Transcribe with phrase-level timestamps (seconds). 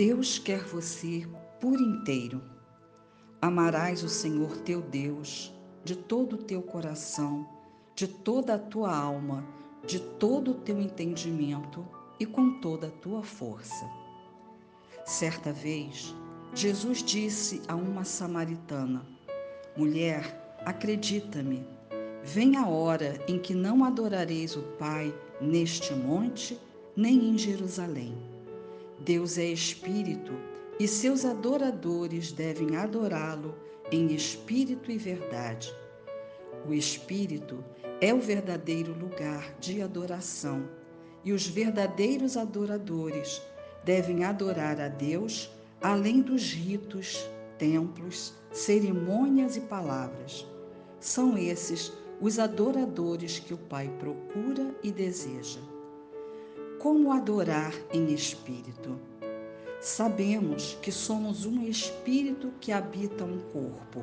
[0.00, 1.28] Deus quer você
[1.60, 2.40] por inteiro.
[3.38, 7.46] Amarás o Senhor teu Deus de todo o teu coração,
[7.94, 9.46] de toda a tua alma,
[9.86, 11.86] de todo o teu entendimento
[12.18, 13.86] e com toda a tua força.
[15.04, 16.16] Certa vez,
[16.54, 19.06] Jesus disse a uma samaritana:
[19.76, 21.62] Mulher, acredita-me,
[22.24, 26.58] vem a hora em que não adorareis o Pai neste monte,
[26.96, 28.29] nem em Jerusalém.
[29.00, 30.32] Deus é espírito
[30.78, 33.54] e seus adoradores devem adorá-lo
[33.90, 35.74] em espírito e verdade.
[36.68, 37.64] O espírito
[38.00, 40.68] é o verdadeiro lugar de adoração
[41.24, 43.40] e os verdadeiros adoradores
[43.84, 47.26] devem adorar a Deus além dos ritos,
[47.56, 50.46] templos, cerimônias e palavras.
[50.98, 55.60] São esses os adoradores que o Pai procura e deseja.
[56.80, 58.98] Como adorar em espírito?
[59.82, 64.02] Sabemos que somos um espírito que habita um corpo.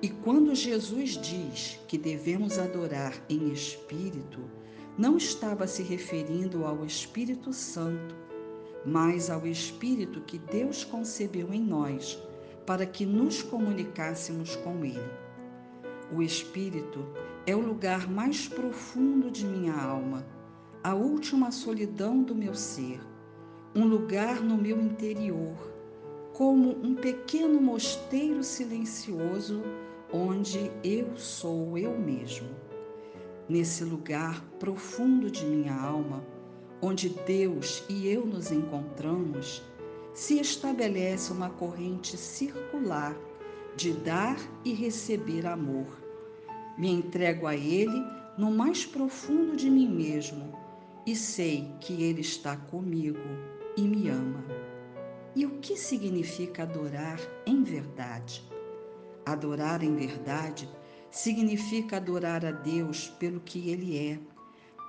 [0.00, 4.48] E quando Jesus diz que devemos adorar em espírito,
[4.96, 8.14] não estava se referindo ao Espírito Santo,
[8.86, 12.16] mas ao Espírito que Deus concebeu em nós
[12.64, 15.10] para que nos comunicássemos com Ele.
[16.12, 17.04] O Espírito
[17.44, 20.24] é o lugar mais profundo de minha alma,
[20.84, 23.00] a última solidão do meu ser,
[23.74, 25.56] um lugar no meu interior,
[26.34, 29.62] como um pequeno mosteiro silencioso
[30.12, 32.50] onde eu sou eu mesmo.
[33.48, 36.22] Nesse lugar profundo de minha alma,
[36.82, 39.62] onde Deus e eu nos encontramos,
[40.12, 43.16] se estabelece uma corrente circular
[43.74, 45.86] de dar e receber amor.
[46.76, 48.04] Me entrego a Ele
[48.36, 50.62] no mais profundo de mim mesmo
[51.06, 53.18] e sei que Ele está comigo
[53.76, 54.44] e me ama.
[55.36, 58.42] E o que significa adorar em verdade?
[59.26, 60.68] Adorar em verdade
[61.10, 64.18] significa adorar a Deus pelo que Ele é,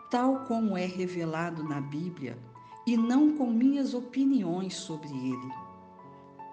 [0.10, 2.38] tal como é revelado na Bíblia,
[2.88, 5.52] e não com minhas opiniões sobre Ele.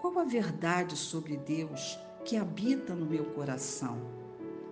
[0.00, 3.98] Qual a verdade sobre Deus que habita no meu coração?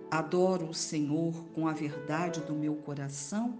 [0.09, 3.57] Adoro o Senhor com a verdade do meu coração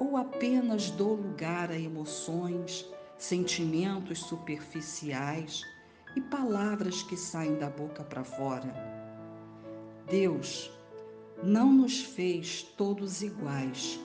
[0.00, 2.88] ou apenas dou lugar a emoções,
[3.18, 5.62] sentimentos superficiais
[6.16, 8.74] e palavras que saem da boca para fora?
[10.08, 10.70] Deus
[11.44, 14.00] não nos fez todos iguais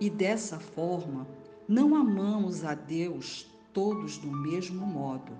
[0.00, 1.28] e dessa forma
[1.68, 5.32] não amamos a Deus todos do mesmo modo.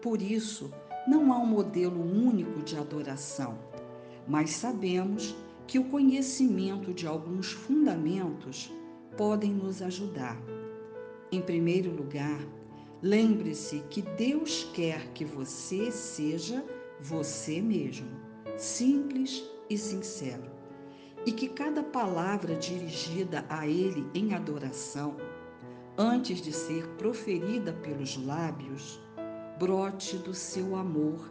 [0.00, 0.72] Por isso,
[1.06, 3.58] não há um modelo único de adoração,
[4.26, 5.34] mas sabemos
[5.66, 8.70] que o conhecimento de alguns fundamentos
[9.16, 10.40] podem nos ajudar.
[11.32, 12.40] Em primeiro lugar,
[13.02, 16.64] lembre-se que Deus quer que você seja
[17.00, 18.20] você mesmo
[18.56, 20.50] simples e sincero,
[21.24, 25.16] e que cada palavra dirigida a Ele em adoração,
[25.96, 29.00] antes de ser proferida pelos lábios,
[29.58, 31.30] brote do seu amor,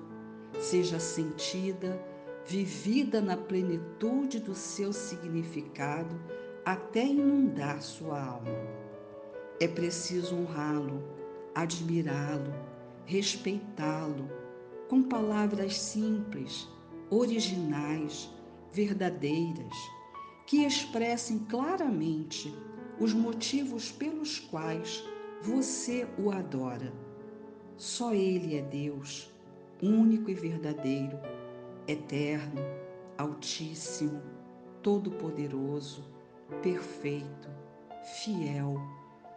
[0.59, 2.03] seja sentida,
[2.45, 6.19] vivida na plenitude do seu significado
[6.65, 8.57] até inundar sua alma.
[9.59, 11.03] É preciso honrá-lo,
[11.53, 12.53] admirá-lo,
[13.05, 14.29] respeitá-lo,
[14.87, 16.67] com palavras simples,
[17.09, 18.29] originais,
[18.71, 19.75] verdadeiras,
[20.45, 22.53] que expressem claramente
[22.99, 25.03] os motivos pelos quais
[25.41, 26.91] você o adora.
[27.77, 29.31] Só Ele é Deus,
[29.81, 31.19] único e verdadeiro,
[31.87, 32.61] eterno,
[33.17, 34.21] altíssimo,
[34.81, 36.03] todo-poderoso,
[36.61, 37.49] perfeito,
[38.23, 38.81] fiel,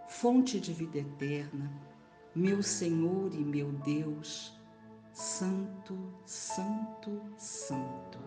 [0.09, 1.71] fonte de vida eterna,
[2.34, 4.59] meu Senhor e meu Deus
[5.12, 8.19] Santo, Santo, Santo.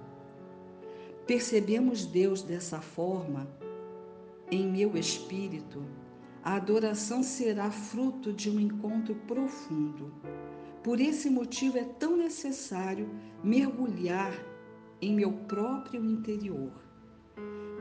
[1.25, 3.47] Percebemos Deus dessa forma
[4.51, 5.84] em meu espírito,
[6.44, 10.14] a adoração será fruto de um encontro profundo.
[10.84, 13.09] Por esse motivo é tão necessário
[13.43, 14.31] mergulhar
[15.02, 16.84] em meu próprio interior.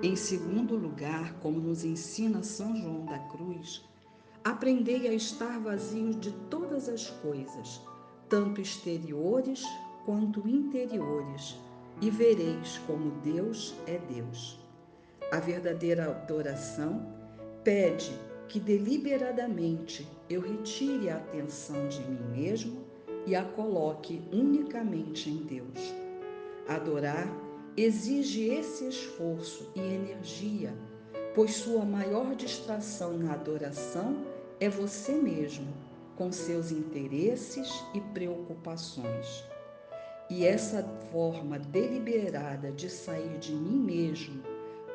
[0.05, 3.83] Em segundo lugar, como nos ensina São João da Cruz,
[4.45, 7.81] aprendei a estar vazio de todas as coisas
[8.29, 9.65] tanto exteriores
[10.05, 11.56] quanto interiores,
[12.03, 14.61] e vereis como Deus é Deus.
[15.33, 17.11] A verdadeira adoração
[17.65, 18.12] pede
[18.47, 22.85] que deliberadamente eu retire a atenção de mim mesmo
[23.27, 25.95] e a coloque unicamente em Deus.
[26.69, 27.44] Adorar
[27.76, 30.73] exige esse esforço e energia,
[31.35, 34.25] pois sua maior distração na adoração
[34.61, 35.67] é você mesmo
[36.17, 39.44] com seus interesses e preocupações.
[40.31, 44.43] E essa forma deliberada de sair de mim mesmo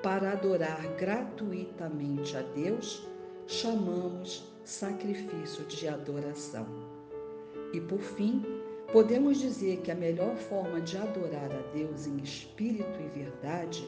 [0.02, 3.06] para adorar gratuitamente a Deus,
[3.46, 6.66] chamamos sacrifício de adoração.
[7.74, 8.44] E por fim,
[8.92, 13.88] podemos dizer que a melhor forma de adorar a Deus em espírito e verdade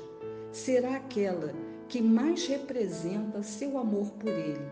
[0.52, 1.54] será aquela
[1.88, 4.70] que mais representa seu amor por Ele.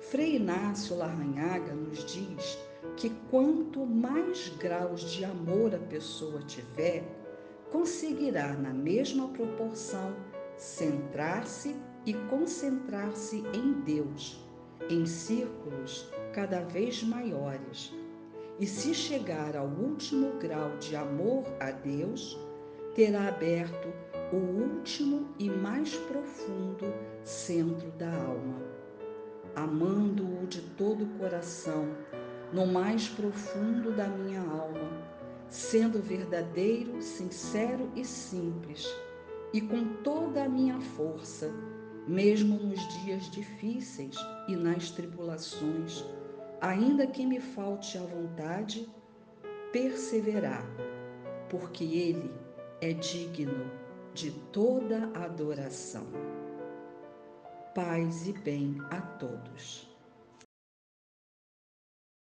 [0.00, 2.58] Frei Inácio Larranhaga nos diz
[2.96, 7.02] que quanto mais graus de amor a pessoa tiver,
[7.70, 10.14] conseguirá, na mesma proporção,
[10.56, 11.74] centrar-se
[12.04, 14.38] e concentrar-se em Deus,
[14.90, 17.92] em círculos cada vez maiores.
[18.58, 22.38] E se chegar ao último grau de amor a Deus,
[22.94, 23.88] terá aberto
[24.32, 28.62] o último e mais profundo centro da alma.
[29.56, 31.88] Amando-o de todo o coração,
[32.52, 35.02] no mais profundo da minha alma,
[35.48, 38.86] sendo verdadeiro, sincero e simples,
[39.52, 41.50] e com toda a minha força,
[42.06, 44.14] mesmo nos dias difíceis
[44.48, 46.04] e nas tribulações,
[46.64, 48.88] ainda que me falte a vontade,
[49.70, 50.64] perseverar,
[51.50, 52.32] porque Ele
[52.80, 53.70] é digno
[54.14, 56.06] de toda adoração.
[57.74, 59.93] Paz e bem a todos.